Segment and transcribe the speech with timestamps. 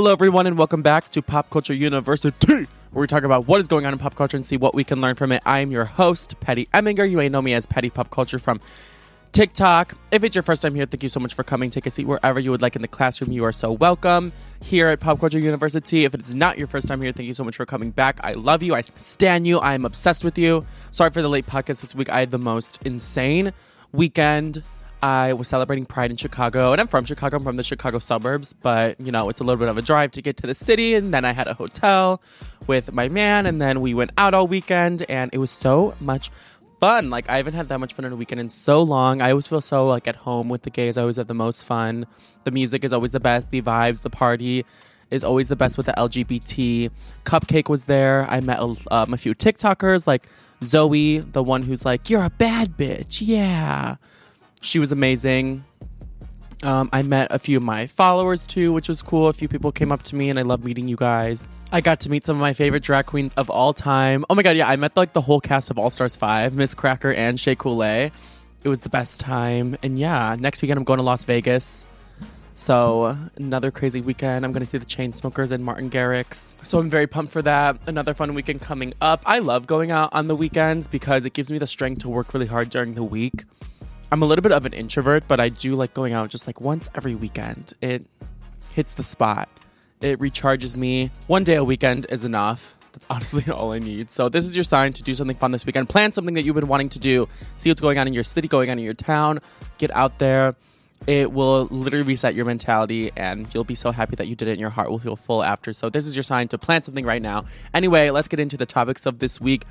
[0.00, 3.68] Hello, everyone, and welcome back to Pop Culture University, where we talk about what is
[3.68, 5.42] going on in pop culture and see what we can learn from it.
[5.44, 7.08] I am your host, Petty Eminger.
[7.08, 8.62] You may know me as Petty Pop Culture from
[9.32, 9.94] TikTok.
[10.10, 11.68] If it's your first time here, thank you so much for coming.
[11.68, 13.30] Take a seat wherever you would like in the classroom.
[13.30, 14.32] You are so welcome
[14.64, 16.06] here at Pop Culture University.
[16.06, 18.20] If it's not your first time here, thank you so much for coming back.
[18.24, 18.74] I love you.
[18.74, 19.58] I stand you.
[19.58, 20.62] I am obsessed with you.
[20.92, 22.08] Sorry for the late podcast this week.
[22.08, 23.52] I had the most insane
[23.92, 24.64] weekend.
[25.02, 27.36] I was celebrating Pride in Chicago, and I'm from Chicago.
[27.36, 30.10] I'm from the Chicago suburbs, but you know, it's a little bit of a drive
[30.12, 30.94] to get to the city.
[30.94, 32.22] And then I had a hotel
[32.66, 36.30] with my man, and then we went out all weekend, and it was so much
[36.80, 37.10] fun.
[37.10, 39.22] Like I haven't had that much fun on a weekend in so long.
[39.22, 40.96] I always feel so like at home with the gays.
[40.96, 42.06] I always have the most fun.
[42.44, 43.50] The music is always the best.
[43.50, 44.64] The vibes, the party
[45.10, 46.90] is always the best with the LGBT.
[47.24, 48.26] Cupcake was there.
[48.30, 50.24] I met um, a few TikTokers like
[50.62, 53.96] Zoe, the one who's like, "You're a bad bitch." Yeah,
[54.60, 55.64] she was amazing.
[56.62, 59.28] Um, I met a few of my followers too, which was cool.
[59.28, 61.48] A few people came up to me, and I love meeting you guys.
[61.72, 64.24] I got to meet some of my favorite drag queens of all time.
[64.28, 66.74] Oh my god, yeah, I met like the whole cast of All Stars Five, Miz
[66.74, 68.10] Cracker and Shea Coulee.
[68.62, 71.86] It was the best time, and yeah, next weekend I'm going to Las Vegas.
[72.54, 74.44] So another crazy weekend.
[74.44, 76.62] I'm going to see the Chainsmokers and Martin Garrix.
[76.62, 77.78] So I'm very pumped for that.
[77.86, 79.22] Another fun weekend coming up.
[79.24, 82.34] I love going out on the weekends because it gives me the strength to work
[82.34, 83.44] really hard during the week.
[84.12, 86.60] I'm a little bit of an introvert, but I do like going out just like
[86.60, 87.74] once every weekend.
[87.80, 88.06] It
[88.74, 89.48] hits the spot.
[90.00, 91.10] It recharges me.
[91.28, 92.76] One day a weekend is enough.
[92.92, 94.10] That's honestly all I need.
[94.10, 95.88] So this is your sign to do something fun this weekend.
[95.88, 97.28] Plan something that you've been wanting to do.
[97.54, 99.38] See what's going on in your city, going on in your town.
[99.78, 100.56] Get out there.
[101.06, 104.52] It will literally reset your mentality and you'll be so happy that you did it
[104.52, 105.72] and your heart will feel full after.
[105.72, 107.44] So this is your sign to plan something right now.
[107.72, 109.64] Anyway, let's get into the topics of this week.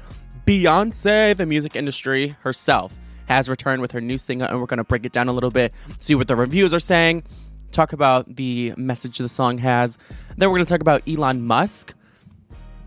[0.47, 2.97] Beyonce, the music industry herself,
[3.29, 5.51] has returned with her new single and we're going to break it down a little
[5.51, 7.23] bit, see what the reviews are saying,
[7.71, 9.97] talk about the message the song has.
[10.37, 11.93] Then we're going to talk about Elon Musk.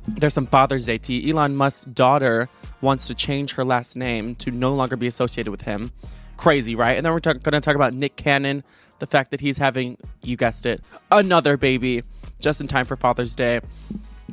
[0.08, 1.30] There's some Father's Day tea.
[1.30, 2.48] Elon Musk's daughter
[2.80, 5.92] wants to change her last name to no longer be associated with him.
[6.36, 6.96] Crazy, right?
[6.96, 8.64] And then we're talk- going to talk about Nick Cannon,
[8.98, 10.82] the fact that he's having, you guessed it,
[11.12, 12.02] another baby
[12.40, 13.60] just in time for Father's Day.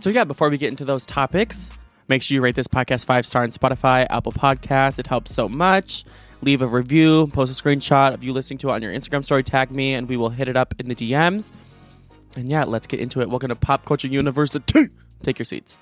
[0.02, 1.69] So, yeah, before we get into those topics,
[2.09, 5.00] make sure you rate this podcast five star on Spotify, Apple Podcasts.
[5.00, 6.03] It helps so much.
[6.42, 9.44] Leave a review, post a screenshot of you listening to it on your Instagram story,
[9.44, 11.53] tag me, and we will hit it up in the DMs.
[12.36, 13.30] And yeah, let's get into it.
[13.30, 14.88] Welcome to Pop Culture University.
[15.22, 15.78] Take your seats.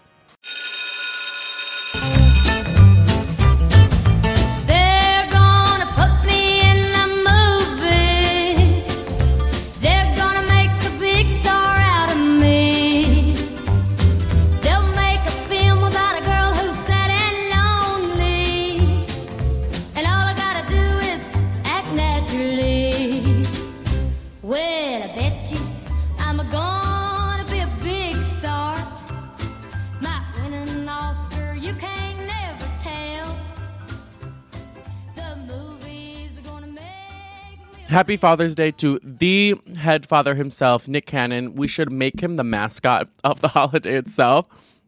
[37.98, 41.56] Happy Father's Day to the head father himself, Nick Cannon.
[41.56, 44.46] We should make him the mascot of the holiday itself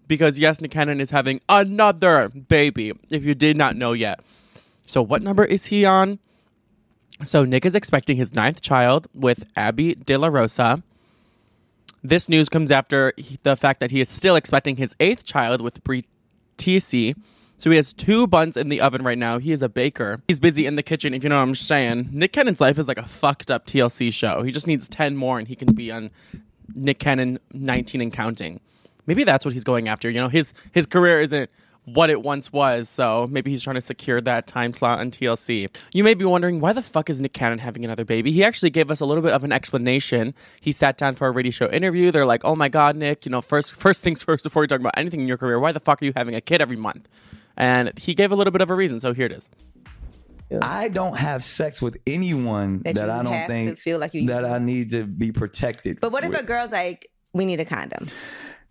[0.08, 4.20] because, yes, Nick Cannon is having another baby, if you did not know yet.
[4.86, 6.20] So, what number is he on?
[7.24, 10.84] So, Nick is expecting his ninth child with Abby De La Rosa.
[12.04, 15.62] This news comes after he- the fact that he is still expecting his eighth child
[15.62, 16.02] with Bre
[16.60, 17.16] Tiesi.
[17.60, 19.38] So he has two buns in the oven right now.
[19.38, 20.22] He is a baker.
[20.30, 22.08] He's busy in the kitchen, if you know what I'm saying.
[22.12, 24.44] Nick Cannon's life is like a fucked up TLC show.
[24.44, 26.10] He just needs 10 more and he can be on
[26.74, 28.62] Nick Cannon 19 and counting.
[29.08, 30.10] Maybe that's what he's going after.
[30.10, 31.50] You know, his his career isn't
[31.84, 35.76] what it once was, so maybe he's trying to secure that time slot on TLC.
[35.94, 38.32] You may be wondering why the fuck is Nick Cannon having another baby?
[38.32, 40.34] He actually gave us a little bit of an explanation.
[40.62, 42.12] He sat down for a radio show interview.
[42.12, 44.80] They're like, "Oh my god, Nick, you know, first first things first before you talk
[44.80, 47.10] about anything in your career, why the fuck are you having a kid every month?"
[47.60, 49.50] And he gave a little bit of a reason, so here it is.
[50.64, 54.16] I don't have sex with anyone That that, I don't have to think feel like
[54.16, 56.00] you- that I need to be protected.
[56.00, 56.40] But what if with.
[56.40, 58.08] a girl's like, we need a condom?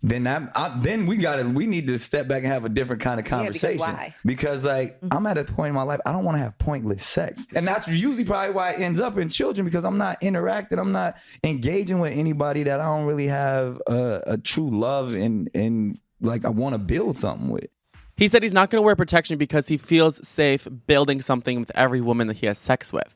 [0.01, 2.69] then that I, then we got to we need to step back and have a
[2.69, 4.15] different kind of because conversation why?
[4.23, 5.09] Because, like mm-hmm.
[5.11, 7.67] I'm at a point in my life I don't want to have pointless sex, and
[7.67, 11.17] that's usually probably why it ends up in children because I'm not interacting, I'm not
[11.43, 16.45] engaging with anybody that I don't really have a, a true love and and like
[16.45, 17.69] I want to build something with.
[18.19, 21.71] He said he's not going to wear protection because he feels safe building something with
[21.73, 23.15] every woman that he has sex with.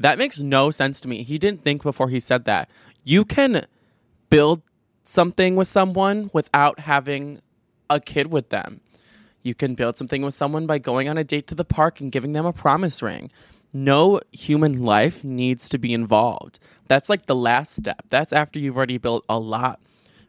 [0.00, 1.22] That makes no sense to me.
[1.22, 2.68] He didn't think before he said that.
[3.04, 3.64] You can
[4.30, 4.62] build
[5.04, 7.42] something with someone without having
[7.88, 8.80] a kid with them.
[9.44, 12.10] You can build something with someone by going on a date to the park and
[12.10, 13.30] giving them a promise ring.
[13.72, 16.58] No human life needs to be involved.
[16.88, 18.02] That's like the last step.
[18.08, 19.80] That's after you've already built a lot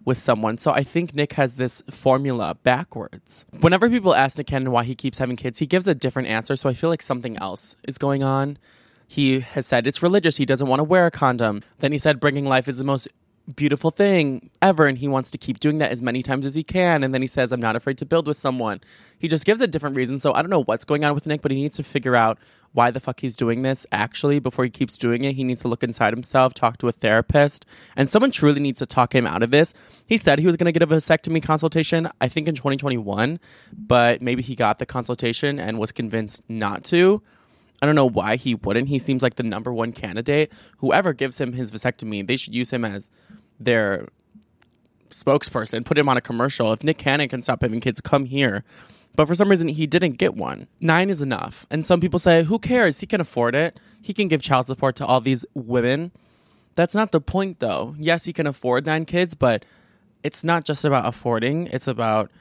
[0.05, 0.57] with someone.
[0.57, 3.43] So I think Nick has this formula backwards.
[3.59, 6.55] Whenever people ask Nick Cannon why he keeps having kids, he gives a different answer.
[6.55, 8.57] So I feel like something else is going on.
[9.07, 10.37] He has said it's religious.
[10.37, 11.61] He doesn't want to wear a condom.
[11.79, 13.07] Then he said bringing life is the most
[13.53, 16.63] beautiful thing ever and he wants to keep doing that as many times as he
[16.63, 18.81] can and then he says i'm not afraid to build with someone.
[19.19, 21.41] He just gives a different reason so i don't know what's going on with nick
[21.41, 22.39] but he needs to figure out
[22.73, 23.85] why the fuck he's doing this.
[23.91, 26.91] Actually before he keeps doing it he needs to look inside himself talk to a
[26.91, 27.65] therapist
[27.95, 29.73] and someone truly needs to talk him out of this.
[30.07, 33.39] He said he was going to get a vasectomy consultation i think in 2021
[33.77, 37.21] but maybe he got the consultation and was convinced not to
[37.85, 38.87] I don't know why he wouldn't.
[38.87, 40.51] He seems like the number one candidate.
[40.77, 43.11] Whoever gives him his vasectomy, they should use him as
[43.59, 44.07] their
[45.11, 46.73] spokesperson, put him on a commercial.
[46.73, 48.63] If Nick Cannon can stop having kids, come here.
[49.15, 50.67] But for some reason, he didn't get one.
[50.81, 51.67] Nine is enough.
[51.69, 53.01] And some people say, who cares?
[53.01, 53.79] He can afford it.
[54.01, 56.11] He can give child support to all these women.
[56.73, 57.93] That's not the point, though.
[57.99, 59.63] Yes, he can afford nine kids, but
[60.23, 62.31] it's not just about affording, it's about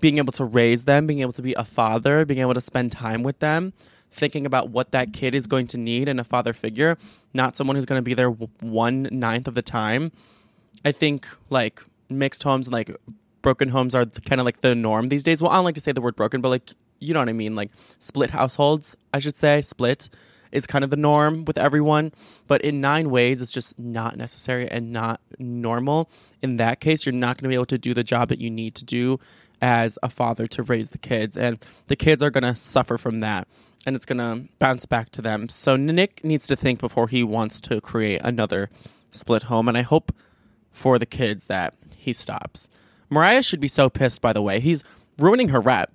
[0.00, 2.92] being able to raise them, being able to be a father, being able to spend
[2.92, 3.74] time with them,
[4.10, 6.98] thinking about what that kid is going to need in a father figure,
[7.34, 10.12] not someone who's going to be there one ninth of the time.
[10.84, 12.94] I think like mixed homes and like
[13.42, 15.42] broken homes are kind of like the norm these days.
[15.42, 16.70] Well, I don't like to say the word broken, but like
[17.00, 20.08] you know what I mean, like split households, I should say, split
[20.50, 22.12] is kind of the norm with everyone.
[22.46, 26.10] But in nine ways, it's just not necessary and not normal.
[26.42, 28.50] In that case, you're not going to be able to do the job that you
[28.50, 29.20] need to do
[29.60, 31.58] as a father to raise the kids, and
[31.88, 33.48] the kids are going to suffer from that.
[33.86, 35.48] And it's going to bounce back to them.
[35.48, 38.70] So Nick needs to think before he wants to create another
[39.12, 39.68] split home.
[39.68, 40.12] And I hope
[40.70, 42.68] for the kids that he stops.
[43.08, 44.60] Mariah should be so pissed, by the way.
[44.60, 44.84] He's
[45.18, 45.92] ruining her rep.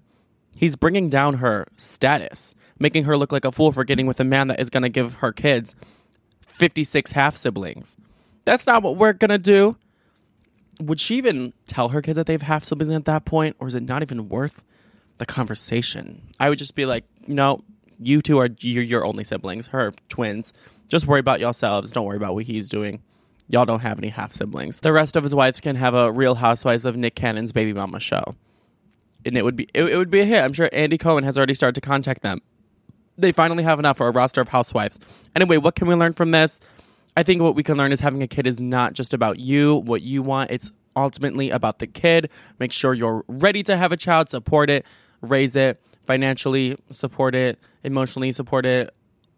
[0.55, 4.23] He's bringing down her status, making her look like a fool for getting with a
[4.25, 5.75] man that is going to give her kids
[6.41, 7.97] 56 half siblings.
[8.45, 9.77] That's not what we're going to do.
[10.81, 13.67] Would she even tell her kids that they have half siblings at that point, or
[13.67, 14.63] is it not even worth
[15.17, 16.23] the conversation?
[16.39, 17.63] I would just be like, no,
[17.99, 20.53] you two are your, your only siblings, her twins.
[20.89, 21.91] Just worry about yourselves.
[21.91, 23.01] Don't worry about what he's doing.
[23.49, 24.79] Y'all don't have any half siblings.
[24.79, 27.99] The rest of his wives can have a Real Housewives of Nick Cannon's Baby Mama
[27.99, 28.35] show,
[29.25, 30.43] and it would be it, it would be a hit.
[30.43, 32.41] I'm sure Andy Cohen has already started to contact them.
[33.17, 34.99] They finally have enough for a roster of housewives.
[35.35, 36.59] Anyway, what can we learn from this?
[37.15, 39.75] I think what we can learn is having a kid is not just about you,
[39.75, 40.51] what you want.
[40.51, 42.29] It's ultimately about the kid.
[42.59, 44.85] Make sure you're ready to have a child, support it,
[45.21, 48.93] raise it, financially support it, emotionally support it,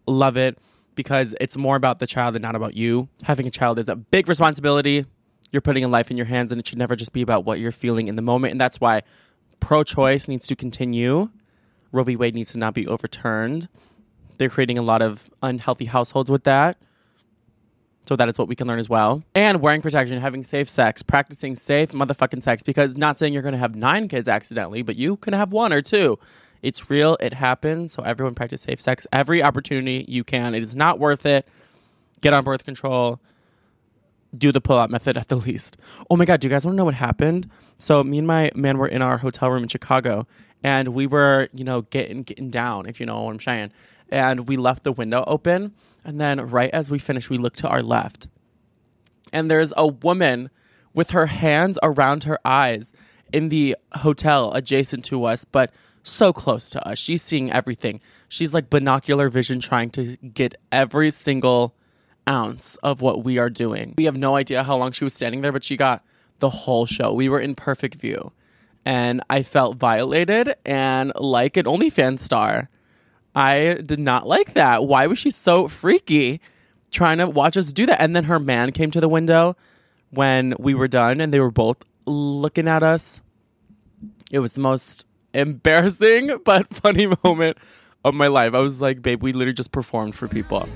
[0.06, 0.58] love it,
[0.94, 3.08] because it's more about the child and not about you.
[3.22, 5.04] Having a child is a big responsibility.
[5.52, 7.60] You're putting a life in your hands, and it should never just be about what
[7.60, 8.52] you're feeling in the moment.
[8.52, 9.02] And that's why
[9.60, 11.30] pro choice needs to continue.
[11.92, 12.16] Roe v.
[12.16, 13.68] Wade needs to not be overturned.
[14.38, 16.78] They're creating a lot of unhealthy households with that.
[18.06, 19.22] So that is what we can learn as well.
[19.34, 23.52] And wearing protection, having safe sex, practicing safe motherfucking sex, because not saying you're going
[23.52, 26.18] to have nine kids accidentally, but you can have one or two.
[26.62, 27.92] It's real, it happens.
[27.92, 30.54] So everyone practice safe sex every opportunity you can.
[30.54, 31.46] It is not worth it.
[32.20, 33.20] Get on birth control.
[34.36, 35.76] Do the pull out method at the least.
[36.08, 37.50] Oh my God, do you guys want to know what happened?
[37.78, 40.26] So me and my man were in our hotel room in Chicago
[40.62, 43.72] and we were, you know, getting getting down, if you know what I'm saying.
[44.10, 45.74] And we left the window open.
[46.04, 48.28] And then right as we finished, we looked to our left.
[49.32, 50.50] And there's a woman
[50.94, 52.92] with her hands around her eyes
[53.32, 55.72] in the hotel adjacent to us, but
[56.02, 56.98] so close to us.
[56.98, 58.00] She's seeing everything.
[58.28, 61.74] She's like binocular vision trying to get every single
[62.28, 63.94] ounce of what we are doing.
[63.98, 66.04] We have no idea how long she was standing there, but she got
[66.38, 67.12] the whole show.
[67.12, 68.32] We were in perfect view.
[68.84, 72.70] And I felt violated and like an OnlyFans star.
[73.36, 74.86] I did not like that.
[74.86, 76.40] Why was she so freaky
[76.90, 78.00] trying to watch us do that?
[78.00, 79.56] And then her man came to the window
[80.08, 81.76] when we were done and they were both
[82.06, 83.20] looking at us.
[84.32, 87.58] It was the most embarrassing but funny moment
[88.06, 88.54] of my life.
[88.54, 90.66] I was like, babe, we literally just performed for people.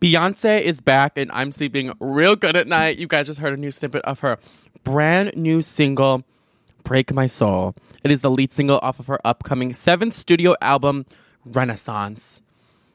[0.00, 2.96] Beyonce is back and I'm sleeping real good at night.
[2.96, 4.38] You guys just heard a new snippet of her
[4.82, 6.24] brand new single,
[6.84, 7.74] Break My Soul.
[8.02, 11.04] It is the lead single off of her upcoming seventh studio album,
[11.44, 12.40] Renaissance.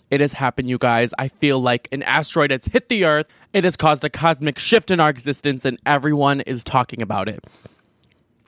[0.09, 1.13] It has happened, you guys.
[1.19, 3.27] I feel like an asteroid has hit the earth.
[3.53, 7.43] It has caused a cosmic shift in our existence, and everyone is talking about it.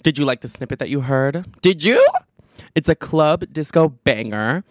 [0.01, 1.45] Did you like the snippet that you heard?
[1.61, 2.03] Did you?
[2.73, 4.63] It's a club disco banger.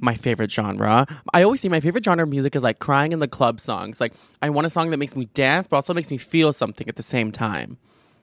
[0.00, 1.06] My favorite genre.
[1.32, 4.00] I always say my favorite genre of music is like crying in the club songs.
[4.00, 6.88] Like, I want a song that makes me dance, but also makes me feel something
[6.88, 7.78] at the same time.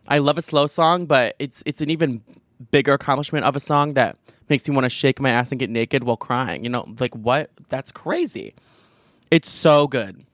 [0.07, 2.21] I love a slow song, but it's it's an even
[2.71, 4.17] bigger accomplishment of a song that
[4.49, 6.63] makes me want to shake my ass and get naked while crying.
[6.63, 7.49] You know, like what?
[7.69, 8.53] That's crazy.
[9.31, 10.25] It's so good.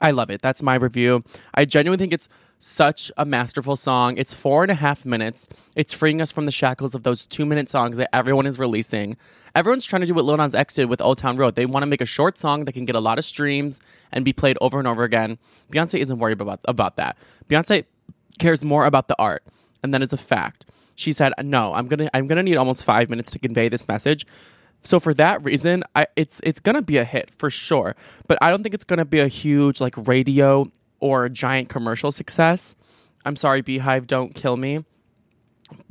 [0.00, 0.42] I love it.
[0.42, 1.24] That's my review.
[1.54, 2.28] I genuinely think it's
[2.64, 4.16] such a masterful song.
[4.16, 5.48] It's four and a half minutes.
[5.76, 9.18] It's freeing us from the shackles of those two minute songs that everyone is releasing.
[9.54, 11.56] Everyone's trying to do what Lil Nas X did with Old Town Road.
[11.56, 13.80] They want to make a short song that can get a lot of streams
[14.12, 15.36] and be played over and over again.
[15.70, 17.18] Beyonce isn't worried about, about that.
[17.50, 17.84] Beyonce
[18.38, 19.44] cares more about the art,
[19.82, 20.64] and that is a fact.
[20.94, 24.26] She said, "No, I'm gonna I'm gonna need almost five minutes to convey this message."
[24.82, 27.94] So for that reason, I, it's it's gonna be a hit for sure.
[28.26, 30.70] But I don't think it's gonna be a huge like radio
[31.04, 32.76] or a giant commercial success.
[33.26, 34.86] I'm sorry, BeyHive, don't kill me.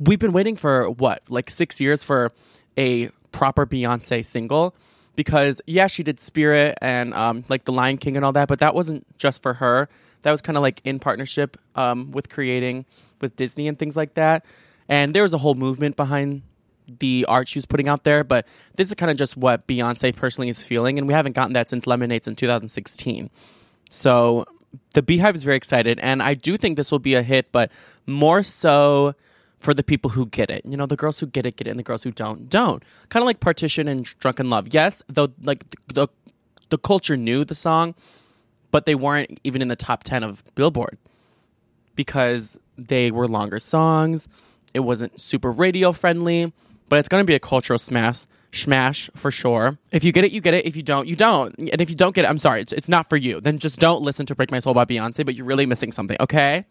[0.00, 2.32] We've been waiting for what, like six years for
[2.76, 4.74] a proper Beyonce single.
[5.14, 8.58] Because yeah, she did Spirit and um, like The Lion King and all that, but
[8.58, 9.88] that wasn't just for her.
[10.22, 12.84] That was kind of like in partnership um, with creating
[13.20, 14.44] with Disney and things like that.
[14.88, 16.42] And there was a whole movement behind
[16.88, 20.14] the art she was putting out there, but this is kind of just what Beyonce
[20.16, 23.30] personally is feeling, and we haven't gotten that since Lemonades in 2016.
[23.90, 24.46] So
[24.94, 27.70] the BeyHive is very excited, and I do think this will be a hit, but
[28.06, 29.14] more so
[29.58, 30.64] for the people who get it.
[30.64, 32.82] You know, the girls who get it get it, and the girls who don't don't.
[33.08, 34.68] Kind of like Partition and Drunk in Love.
[34.72, 36.08] Yes, though, like the, the
[36.70, 37.94] the culture knew the song,
[38.70, 40.98] but they weren't even in the top ten of Billboard
[41.96, 44.28] because they were longer songs.
[44.72, 46.52] It wasn't super radio friendly,
[46.88, 48.24] but it's going to be a cultural smash
[48.62, 49.78] smash for sure.
[49.92, 50.66] If you get it, you get it.
[50.66, 51.54] If you don't, you don't.
[51.58, 53.40] And if you don't get it, I'm sorry, it's, it's not for you.
[53.40, 56.16] Then just don't listen to Break My Soul by Beyonce, but you're really missing something,
[56.20, 56.64] okay?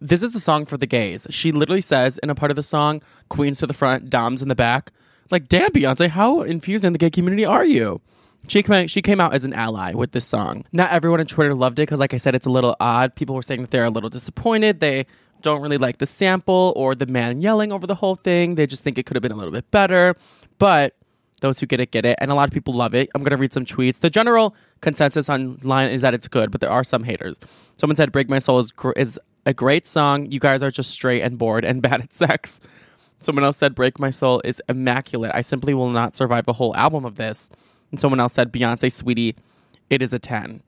[0.00, 1.26] This is a song for the gays.
[1.30, 4.48] She literally says in a part of the song, Queens to the front, Doms in
[4.48, 4.92] the back.
[5.30, 8.00] Like, damn, Beyonce, how infused in the gay community are you?
[8.48, 10.64] She came, she came out as an ally with this song.
[10.70, 13.16] Not everyone on Twitter loved it because, like I said, it's a little odd.
[13.16, 14.78] People were saying that they're a little disappointed.
[14.78, 15.06] They
[15.42, 18.54] don't really like the sample or the man yelling over the whole thing.
[18.54, 20.16] They just think it could have been a little bit better.
[20.58, 20.94] But
[21.40, 22.16] those who get it, get it.
[22.20, 23.10] And a lot of people love it.
[23.14, 24.00] I'm going to read some tweets.
[24.00, 27.40] The general consensus online is that it's good, but there are some haters.
[27.76, 30.30] Someone said, Break My Soul is, gr- is a great song.
[30.30, 32.60] You guys are just straight and bored and bad at sex.
[33.18, 35.32] Someone else said, Break My Soul is immaculate.
[35.34, 37.50] I simply will not survive a whole album of this.
[37.90, 39.36] And someone else said, Beyonce, sweetie,
[39.90, 40.62] it is a 10.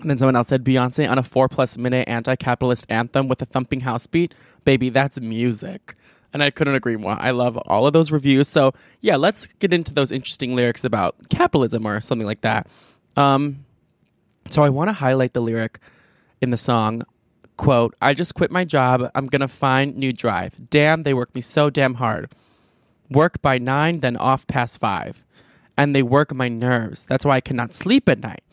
[0.00, 3.42] And then someone else said, Beyonce on a four plus minute anti capitalist anthem with
[3.42, 4.34] a thumping house beat.
[4.64, 5.94] Baby, that's music.
[6.32, 7.16] And I couldn't agree more.
[7.20, 8.48] I love all of those reviews.
[8.48, 12.66] So, yeah, let's get into those interesting lyrics about capitalism or something like that.
[13.16, 13.64] Um,
[14.50, 15.78] so, I want to highlight the lyric
[16.40, 17.04] in the song
[17.56, 19.10] quote, I just quit my job.
[19.14, 20.70] I'm going to find new drive.
[20.70, 22.32] Damn, they work me so damn hard.
[23.10, 25.22] Work by nine, then off past five.
[25.76, 27.04] And they work my nerves.
[27.04, 28.43] That's why I cannot sleep at night.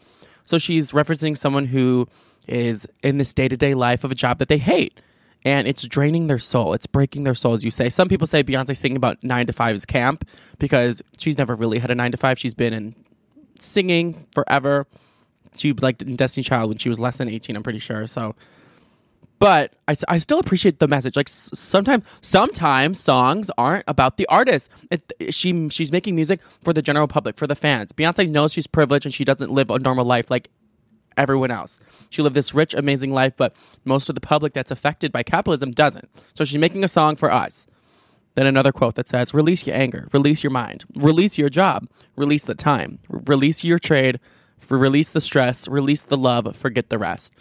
[0.52, 2.10] So she's referencing someone who
[2.46, 5.00] is in this day to day life of a job that they hate.
[5.46, 6.74] And it's draining their soul.
[6.74, 7.88] It's breaking their soul, as you say.
[7.88, 10.28] Some people say Beyonce singing about nine to five is camp
[10.60, 12.38] because she's never really had a nine to five.
[12.38, 12.96] She's been in
[13.60, 14.88] singing forever.
[15.56, 18.06] She liked Destiny Child when she was less than 18, I'm pretty sure.
[18.06, 18.36] So
[19.42, 21.16] but I, I still appreciate the message.
[21.16, 24.70] Like sometimes, sometimes songs aren't about the artist.
[24.92, 27.92] It, she she's making music for the general public, for the fans.
[27.92, 30.52] Beyonce knows she's privileged and she doesn't live a normal life like
[31.18, 31.80] everyone else.
[32.12, 35.72] She lived this rich, amazing life, but most of the public that's affected by capitalism
[35.72, 36.08] doesn't.
[36.34, 37.66] So she's making a song for us.
[38.36, 42.44] Then another quote that says, "Release your anger, release your mind, release your job, release
[42.44, 44.20] the time, release your trade,
[44.70, 47.34] release the stress, release the love, forget the rest."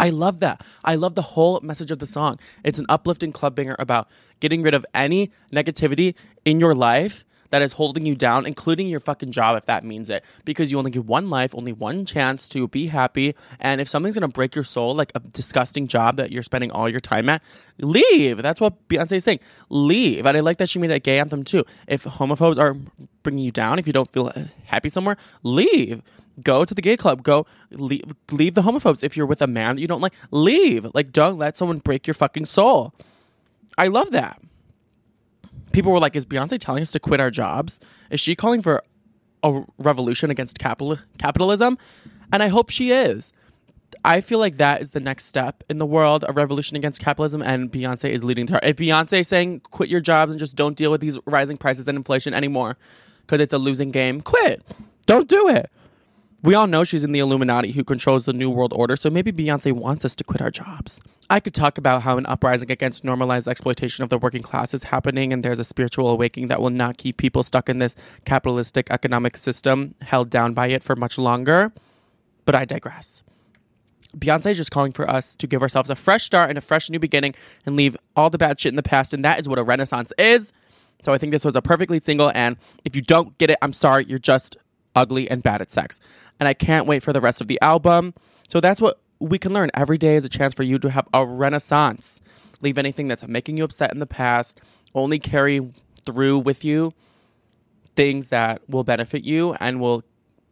[0.00, 0.64] I love that.
[0.84, 2.38] I love the whole message of the song.
[2.64, 4.08] It's an uplifting club banger about
[4.40, 6.14] getting rid of any negativity
[6.44, 10.10] in your life that is holding you down, including your fucking job if that means
[10.10, 10.24] it.
[10.44, 13.34] Because you only get one life, only one chance to be happy.
[13.58, 16.88] And if something's gonna break your soul, like a disgusting job that you're spending all
[16.88, 17.42] your time at,
[17.78, 18.42] leave.
[18.42, 19.40] That's what Beyonce is saying.
[19.68, 20.26] Leave.
[20.26, 21.64] And I like that she made a gay anthem too.
[21.86, 22.76] If homophobes are
[23.22, 24.32] bringing you down, if you don't feel
[24.66, 26.02] happy somewhere, leave
[26.44, 27.22] go to the gay club.
[27.22, 29.02] Go leave, leave the homophobes.
[29.02, 30.86] If you're with a man that you don't like leave.
[30.94, 32.94] Like don't let someone break your fucking soul.
[33.76, 34.40] I love that.
[35.72, 37.78] People were like is beyonce telling us to quit our jobs?
[38.10, 38.82] Is she calling for
[39.42, 41.78] a revolution against capital capitalism,
[42.32, 43.32] and I hope she is.
[44.04, 47.42] I feel like that is the next step in the world, a revolution against capitalism,
[47.42, 50.76] and Beyonce is leading the If Beyonce is saying quit your jobs and just don't
[50.76, 52.76] deal with these rising prices and inflation anymore
[53.22, 54.62] because it's a losing game, quit.
[55.06, 55.70] Don't do it.
[56.40, 59.32] We all know she's in the Illuminati who controls the New World Order, so maybe
[59.32, 61.00] Beyonce wants us to quit our jobs.
[61.28, 64.84] I could talk about how an uprising against normalized exploitation of the working class is
[64.84, 68.86] happening, and there's a spiritual awakening that will not keep people stuck in this capitalistic
[68.88, 71.72] economic system held down by it for much longer.
[72.44, 73.24] But I digress.
[74.16, 76.88] Beyonce is just calling for us to give ourselves a fresh start and a fresh
[76.88, 77.34] new beginning
[77.66, 80.12] and leave all the bad shit in the past, and that is what a renaissance
[80.16, 80.52] is.
[81.04, 83.72] So I think this was a perfectly single, and if you don't get it, I'm
[83.72, 84.56] sorry, you're just
[84.94, 86.00] ugly and bad at sex.
[86.40, 88.14] And I can't wait for the rest of the album.
[88.48, 89.70] So that's what we can learn.
[89.74, 92.20] Every day is a chance for you to have a renaissance.
[92.60, 94.60] Leave anything that's making you upset in the past,
[94.94, 95.70] only carry
[96.04, 96.92] through with you
[97.98, 100.04] things that will benefit you and will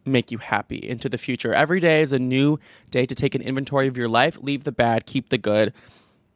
[0.05, 1.53] make you happy into the future.
[1.53, 2.59] Every day is a new
[2.91, 5.73] day to take an inventory of your life, leave the bad, keep the good.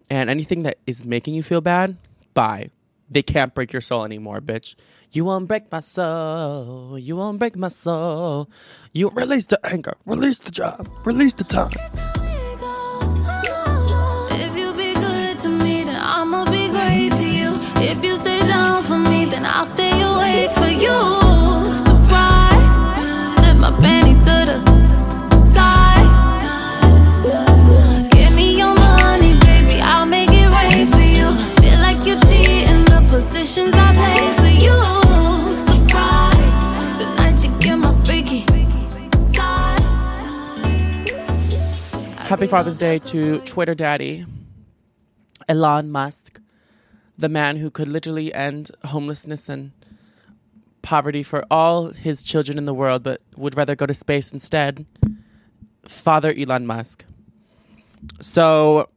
[0.10, 1.98] And anything that is making you feel bad,
[2.34, 2.70] bye.
[3.12, 4.76] They can't break your soul anymore, bitch.
[5.12, 6.98] You won't break my soul.
[6.98, 8.50] You won't break my soul.
[8.94, 11.72] You release the anger, release the job, release the time.
[14.32, 17.60] If you be good to me, then I'ma be great to you.
[17.84, 20.96] If you stay down for me, then I'll stay awake for you.
[21.84, 22.76] Surprise,
[23.60, 24.01] my panties
[42.32, 44.26] Happy Father's Day to Twitter daddy,
[45.50, 46.40] Elon Musk,
[47.18, 49.74] the man who could literally end homelessness and
[50.82, 54.86] poverty for all his children in the world, but would rather go to space instead.
[55.84, 57.04] Father Elon Musk.
[58.22, 58.88] So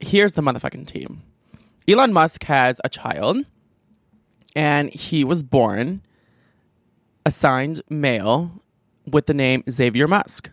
[0.00, 1.20] here's the motherfucking team
[1.86, 3.44] Elon Musk has a child,
[4.56, 6.00] and he was born
[7.26, 8.62] assigned male
[9.06, 10.48] with the name Xavier Musk.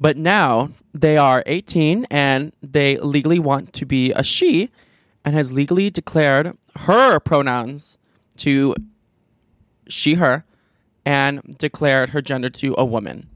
[0.00, 4.70] But now they are 18 and they legally want to be a she
[5.24, 7.98] and has legally declared her pronouns
[8.38, 8.74] to
[9.88, 10.44] she, her,
[11.04, 13.28] and declared her gender to a woman.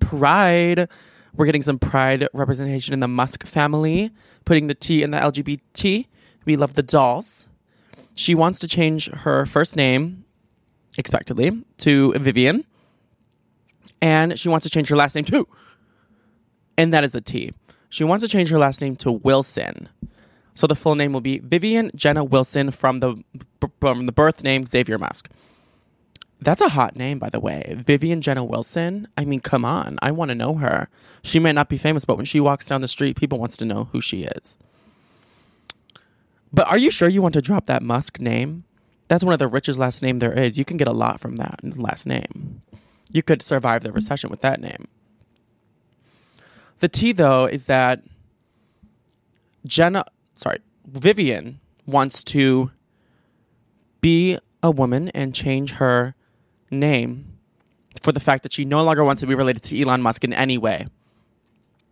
[0.00, 0.88] Pride.
[1.34, 4.10] We're getting some pride representation in the Musk family,
[4.44, 6.06] putting the T in the LGBT.
[6.46, 7.46] We love the dolls.
[8.14, 10.24] She wants to change her first name,
[10.96, 12.64] expectedly, to Vivian
[14.00, 15.46] and she wants to change her last name too.
[16.78, 17.52] And that is the T.
[17.88, 19.88] She wants to change her last name to Wilson.
[20.54, 23.22] So the full name will be Vivian Jenna Wilson from the
[23.80, 25.28] from the birth name Xavier Musk.
[26.40, 27.74] That's a hot name, by the way.
[27.78, 29.08] Vivian Jenna Wilson.
[29.16, 29.98] I mean, come on.
[30.02, 30.88] I want to know her.
[31.22, 33.64] She may not be famous, but when she walks down the street, people wants to
[33.64, 34.58] know who she is.
[36.52, 38.64] But are you sure you want to drop that Musk name?
[39.08, 40.58] That's one of the richest last name there is.
[40.58, 42.62] You can get a lot from that last name.
[43.10, 44.88] You could survive the recession with that name.
[46.80, 48.02] The T though is that
[49.64, 52.70] Jenna, sorry, Vivian wants to
[54.00, 56.14] be a woman and change her
[56.70, 57.38] name
[58.02, 60.32] for the fact that she no longer wants to be related to Elon Musk in
[60.32, 60.86] any way.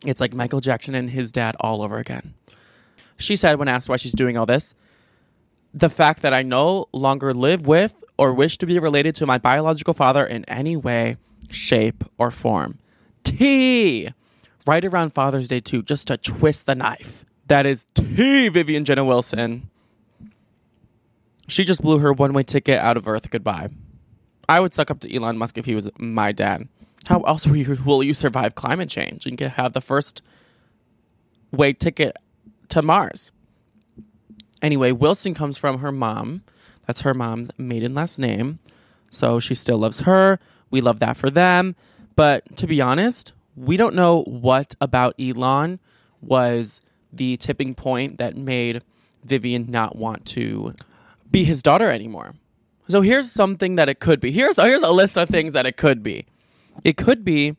[0.05, 2.35] It's like Michael Jackson and his dad all over again.
[3.17, 4.75] She said when asked why she's doing all this,
[5.73, 9.39] the fact that I no longer live with or wish to be related to my
[9.39, 11.17] biological father in any way,
[11.51, 12.79] shape, or form.
[13.25, 14.09] T.
[14.67, 17.25] Right around Father's Day, too, just to twist the knife.
[17.49, 18.49] That is T.
[18.49, 19.69] Vivian Jenna Wilson.
[21.49, 23.69] She just blew her one way ticket out of Earth goodbye.
[24.49, 26.69] I would suck up to Elon Musk if he was my dad.
[27.07, 30.23] How else will you, will you survive climate change and have the first
[31.53, 32.17] way ticket
[32.71, 33.31] to Mars?
[34.63, 36.43] Anyway, Wilson comes from her mom.
[36.87, 38.59] That's her mom's maiden last name.
[39.11, 40.39] So she still loves her.
[40.71, 41.77] We love that for them.
[42.17, 45.79] But to be honest, we don't know what about Elon
[46.21, 46.81] was
[47.13, 48.83] the tipping point that made
[49.25, 50.75] Vivian not want to
[51.31, 52.35] be his daughter anymore.
[52.89, 54.31] So here's something that it could be.
[54.31, 56.27] Here's here's a list of things that it could be.
[56.83, 57.57] It could be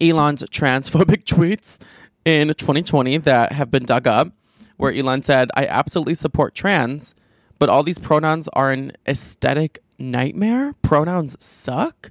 [0.00, 1.78] Elon's transphobic tweets
[2.24, 4.32] in 2020 that have been dug up,
[4.76, 7.14] where Elon said, I absolutely support trans,
[7.58, 10.74] but all these pronouns are an aesthetic nightmare.
[10.82, 12.10] Pronouns suck.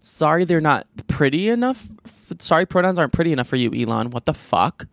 [0.00, 1.88] Sorry, they're not pretty enough.
[2.38, 4.10] Sorry, pronouns aren't pretty enough for you, Elon.
[4.10, 4.86] What the fuck?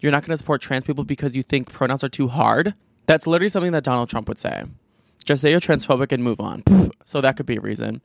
[0.00, 2.74] You're not going to support trans people because you think pronouns are too hard?
[3.06, 4.64] That's literally something that Donald Trump would say.
[5.24, 6.62] Just say you're transphobic and move on.
[7.04, 8.02] So that could be a reason.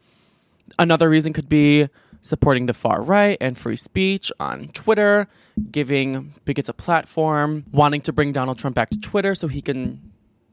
[0.78, 1.88] Another reason could be
[2.22, 5.28] supporting the far right and free speech on Twitter,
[5.72, 10.09] giving bigots a platform, wanting to bring Donald Trump back to Twitter so he can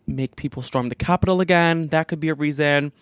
[0.06, 1.88] make people storm the Capitol again.
[1.88, 2.92] That could be a reason.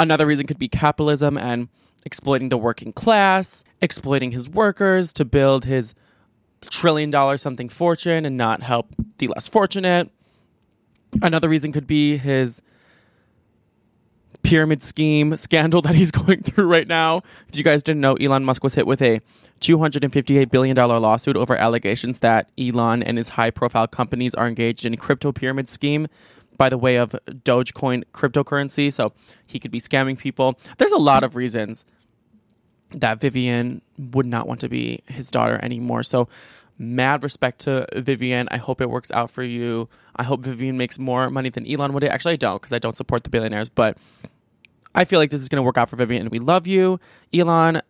[0.00, 1.68] Another reason could be capitalism and
[2.04, 5.94] exploiting the working class, exploiting his workers to build his
[6.62, 10.10] trillion dollar something fortune and not help the less fortunate.
[11.22, 12.62] Another reason could be his
[14.42, 17.22] pyramid scheme scandal that he's going through right now.
[17.48, 19.20] If you guys didn't know, Elon Musk was hit with a
[19.60, 24.94] $258 billion lawsuit over allegations that Elon and his high profile companies are engaged in
[24.94, 26.06] a crypto pyramid scheme
[26.58, 28.92] by the way of Dogecoin cryptocurrency.
[28.92, 29.14] So
[29.46, 30.58] he could be scamming people.
[30.76, 31.86] There's a lot of reasons
[32.90, 36.02] that Vivian would not want to be his daughter anymore.
[36.02, 36.28] So
[36.78, 38.48] mad respect to Vivian.
[38.50, 39.88] I hope it works out for you.
[40.16, 42.04] I hope Vivian makes more money than Elon would.
[42.04, 43.96] Actually, I don't because I don't support the billionaires, but
[44.94, 46.98] I feel like this is going to work out for Vivian and we love you.
[47.32, 47.80] Elon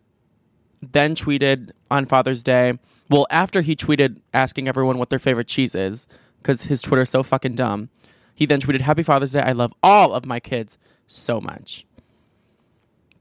[0.81, 2.77] then tweeted on Father's Day.
[3.09, 6.07] Well, after he tweeted asking everyone what their favorite cheese is,
[6.41, 7.89] because his Twitter is so fucking dumb,
[8.39, 9.41] he then tweeted, Happy Father's Day.
[9.41, 11.85] I love all of my kids so much.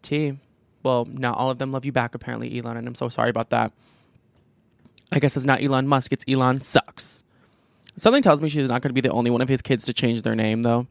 [0.01, 0.39] T.
[0.85, 3.51] Well, not all of them love you back, apparently, Elon, and I'm so sorry about
[3.51, 3.73] that.
[5.11, 7.25] I guess it's not Elon Musk, it's Elon Sucks.
[7.97, 9.93] Something tells me she's not going to be the only one of his kids to
[9.93, 10.87] change their name, though.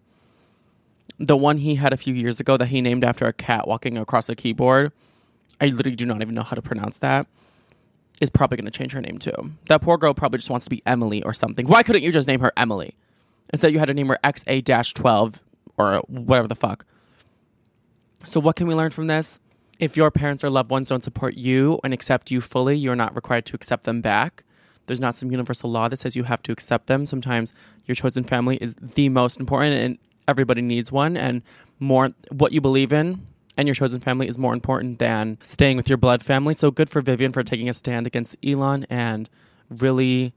[1.19, 3.97] The one he had a few years ago that he named after a cat walking
[3.97, 4.91] across a keyboard,
[5.61, 7.27] I literally do not even know how to pronounce that,
[8.19, 9.53] is probably going to change her name too.
[9.69, 11.65] That poor girl probably just wants to be Emily or something.
[11.65, 12.93] Why couldn't you just name her Emily?
[13.51, 15.41] Instead, you had to name her XA 12
[15.77, 16.85] or whatever the fuck.
[18.25, 19.39] So, what can we learn from this?
[19.79, 23.15] If your parents or loved ones don't support you and accept you fully, you're not
[23.15, 24.43] required to accept them back.
[24.87, 27.05] There's not some universal law that says you have to accept them.
[27.05, 27.53] Sometimes
[27.85, 31.15] your chosen family is the most important and everybody needs one.
[31.15, 31.43] And
[31.79, 35.89] more, what you believe in and your chosen family is more important than staying with
[35.89, 36.53] your blood family.
[36.53, 39.29] So, good for Vivian for taking a stand against Elon and
[39.69, 40.33] really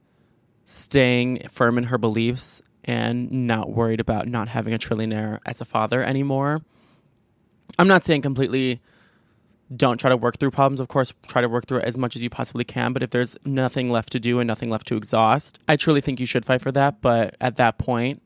[0.64, 5.64] staying firm in her beliefs and not worried about not having a trillionaire as a
[5.64, 6.62] father anymore.
[7.78, 8.80] I'm not saying completely
[9.74, 10.80] don't try to work through problems.
[10.80, 12.92] Of course, try to work through it as much as you possibly can.
[12.92, 16.18] But if there's nothing left to do and nothing left to exhaust, I truly think
[16.18, 17.00] you should fight for that.
[17.00, 18.20] But at that point,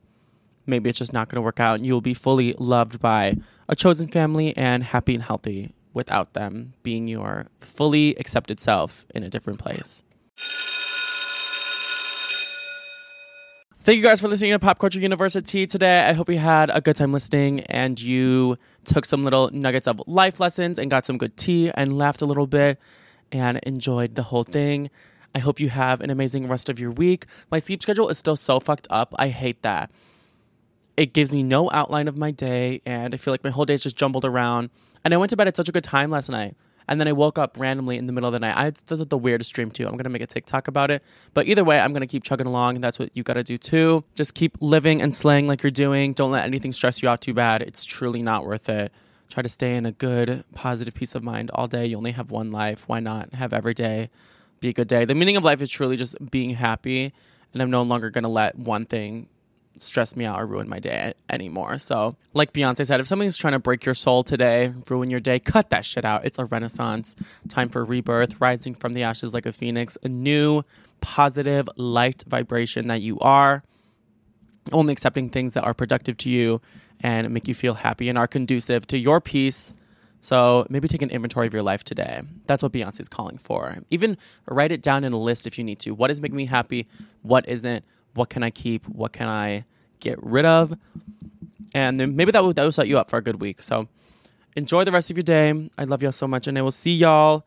[0.66, 1.76] maybe it's just not going to work out.
[1.76, 3.36] And you'll be fully loved by
[3.68, 9.22] a chosen family and happy and healthy without them being your fully accepted self in
[9.22, 10.02] a different place.
[13.84, 16.08] Thank you guys for listening to Pop Culture University today.
[16.08, 20.00] I hope you had a good time listening and you took some little nuggets of
[20.06, 22.80] life lessons and got some good tea and laughed a little bit
[23.30, 24.88] and enjoyed the whole thing.
[25.34, 27.26] I hope you have an amazing rest of your week.
[27.50, 29.14] My sleep schedule is still so fucked up.
[29.18, 29.90] I hate that.
[30.96, 33.74] It gives me no outline of my day and I feel like my whole day
[33.74, 34.70] is just jumbled around.
[35.04, 36.56] And I went to bed at such a good time last night.
[36.86, 38.56] And then I woke up randomly in the middle of the night.
[38.56, 39.86] I the, the weirdest dream too.
[39.86, 41.02] I'm gonna make a TikTok about it.
[41.32, 42.76] But either way, I'm gonna keep chugging along.
[42.76, 44.04] And That's what you gotta do too.
[44.14, 46.12] Just keep living and slaying like you're doing.
[46.12, 47.62] Don't let anything stress you out too bad.
[47.62, 48.92] It's truly not worth it.
[49.30, 51.86] Try to stay in a good, positive peace of mind all day.
[51.86, 52.84] You only have one life.
[52.86, 54.10] Why not have every day
[54.60, 55.04] be a good day?
[55.04, 57.12] The meaning of life is truly just being happy.
[57.52, 59.28] And I'm no longer gonna let one thing
[59.78, 61.78] stress me out or ruin my day anymore.
[61.78, 65.38] So, like Beyonce said, if something's trying to break your soul today, ruin your day,
[65.38, 66.24] cut that shit out.
[66.24, 67.14] It's a renaissance.
[67.48, 70.62] Time for rebirth, rising from the ashes like a phoenix, a new,
[71.00, 73.62] positive, light vibration that you are.
[74.72, 76.60] Only accepting things that are productive to you
[77.00, 79.74] and make you feel happy and are conducive to your peace.
[80.20, 82.22] So maybe take an inventory of your life today.
[82.46, 83.76] That's what Beyonce is calling for.
[83.90, 84.16] Even
[84.48, 85.90] write it down in a list if you need to.
[85.90, 86.88] What is making me happy?
[87.20, 87.84] What isn't?
[88.14, 88.86] What can I keep?
[88.88, 89.64] What can I
[90.00, 90.76] get rid of?
[91.74, 93.62] And then maybe that will, that will set you up for a good week.
[93.62, 93.88] So
[94.56, 95.70] enjoy the rest of your day.
[95.76, 96.46] I love y'all so much.
[96.46, 97.44] And I will see y'all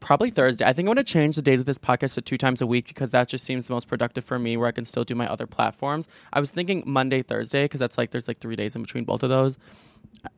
[0.00, 0.64] probably Thursday.
[0.64, 2.66] I think I'm going to change the days of this podcast to two times a
[2.66, 5.14] week because that just seems the most productive for me where I can still do
[5.14, 6.08] my other platforms.
[6.32, 9.22] I was thinking Monday, Thursday because that's like there's like three days in between both
[9.22, 9.58] of those.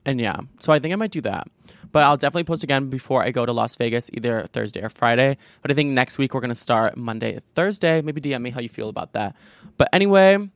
[0.05, 1.49] And yeah, so I think I might do that.
[1.93, 5.37] But I'll definitely post again before I go to Las Vegas, either Thursday or Friday.
[5.63, 8.03] But I think next week we're going to start Monday, Thursday.
[8.03, 9.35] Maybe DM me how you feel about that.
[9.77, 10.49] But anyway,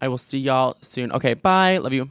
[0.00, 1.12] I will see y'all soon.
[1.12, 1.78] Okay, bye.
[1.78, 2.10] Love you.